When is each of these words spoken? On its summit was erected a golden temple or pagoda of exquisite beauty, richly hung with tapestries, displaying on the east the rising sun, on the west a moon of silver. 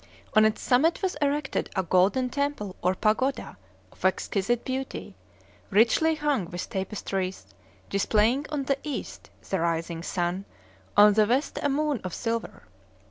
On 0.33 0.45
its 0.45 0.63
summit 0.63 1.03
was 1.03 1.15
erected 1.21 1.69
a 1.75 1.83
golden 1.83 2.31
temple 2.31 2.75
or 2.81 2.95
pagoda 2.95 3.55
of 3.91 4.03
exquisite 4.03 4.65
beauty, 4.65 5.15
richly 5.69 6.15
hung 6.15 6.49
with 6.49 6.71
tapestries, 6.71 7.45
displaying 7.87 8.47
on 8.49 8.63
the 8.63 8.79
east 8.81 9.29
the 9.47 9.59
rising 9.59 10.01
sun, 10.01 10.45
on 10.97 11.13
the 11.13 11.27
west 11.27 11.59
a 11.61 11.69
moon 11.69 12.01
of 12.03 12.15
silver. 12.15 12.63